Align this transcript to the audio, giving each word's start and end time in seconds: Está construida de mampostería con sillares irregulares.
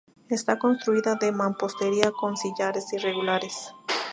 Está 0.31 0.57
construida 0.57 1.13
de 1.13 1.31
mampostería 1.31 2.09
con 2.11 2.35
sillares 2.35 2.91
irregulares. 2.91 3.71